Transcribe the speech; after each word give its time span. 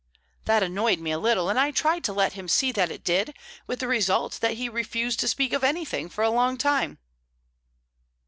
That 0.45 0.63
annoyed 0.63 0.97
me 0.97 1.11
a 1.11 1.19
little, 1.19 1.47
and 1.47 1.59
I 1.59 1.69
tried 1.69 2.03
to 2.05 2.11
let 2.11 2.33
him 2.33 2.47
see 2.47 2.71
that 2.71 2.89
it 2.89 3.03
did, 3.03 3.35
with 3.67 3.81
the 3.81 3.87
result 3.87 4.39
that 4.41 4.53
he 4.57 4.67
refused 4.67 5.19
to 5.19 5.27
speak 5.27 5.53
of 5.53 5.63
anything 5.63 6.09
for 6.09 6.23
a 6.23 6.31
long 6.31 6.57
time." 6.57 6.97